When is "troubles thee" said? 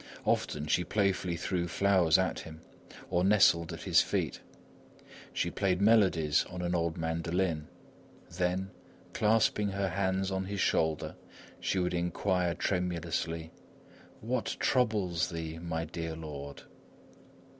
14.59-15.59